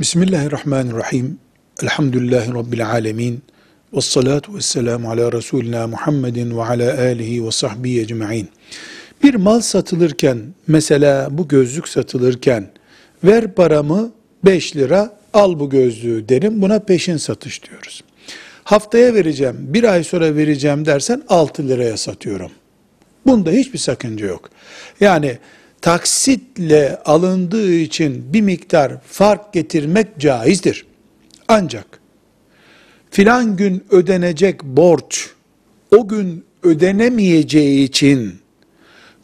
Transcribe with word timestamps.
Bismillahirrahmanirrahim. 0.00 1.38
Elhamdülillahi 1.82 2.54
Rabbil 2.54 2.86
alemin. 2.86 3.42
Ve 3.94 4.00
salatu 4.00 4.54
ve 4.54 4.60
selamu 4.60 5.10
ala 5.10 5.32
Resulina 5.32 5.86
Muhammedin 5.86 6.56
ve 6.56 6.62
ala 6.62 6.98
alihi 6.98 7.46
ve 7.46 7.50
sahbihi 7.50 8.00
ecma'in. 8.00 8.48
Bir 9.22 9.34
mal 9.34 9.60
satılırken, 9.60 10.38
mesela 10.66 11.28
bu 11.30 11.48
gözlük 11.48 11.88
satılırken, 11.88 12.70
ver 13.24 13.54
paramı 13.54 14.12
5 14.44 14.76
lira, 14.76 15.16
al 15.32 15.60
bu 15.60 15.70
gözlüğü 15.70 16.28
derim. 16.28 16.62
Buna 16.62 16.78
peşin 16.78 17.16
satış 17.16 17.70
diyoruz. 17.70 18.04
Haftaya 18.64 19.14
vereceğim, 19.14 19.56
bir 19.58 19.84
ay 19.84 20.04
sonra 20.04 20.36
vereceğim 20.36 20.86
dersen 20.86 21.22
6 21.28 21.68
liraya 21.68 21.96
satıyorum. 21.96 22.50
Bunda 23.26 23.50
hiçbir 23.50 23.78
sakınca 23.78 24.26
yok. 24.26 24.50
Yani 25.00 25.38
taksitle 25.82 26.98
alındığı 27.04 27.74
için 27.74 28.32
bir 28.32 28.40
miktar 28.40 28.92
fark 29.06 29.52
getirmek 29.52 30.18
caizdir. 30.18 30.86
Ancak 31.48 31.86
filan 33.10 33.56
gün 33.56 33.84
ödenecek 33.90 34.62
borç 34.62 35.30
o 35.96 36.08
gün 36.08 36.44
ödenemeyeceği 36.62 37.84
için 37.84 38.40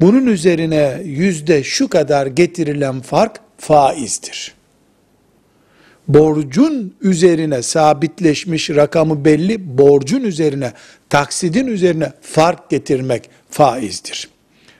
bunun 0.00 0.26
üzerine 0.26 1.02
yüzde 1.04 1.64
şu 1.64 1.88
kadar 1.88 2.26
getirilen 2.26 3.00
fark 3.00 3.40
faizdir. 3.58 4.54
Borcun 6.08 6.94
üzerine 7.00 7.62
sabitleşmiş 7.62 8.70
rakamı 8.70 9.24
belli, 9.24 9.78
borcun 9.78 10.22
üzerine, 10.24 10.72
taksidin 11.08 11.66
üzerine 11.66 12.12
fark 12.22 12.70
getirmek 12.70 13.30
faizdir. 13.50 14.28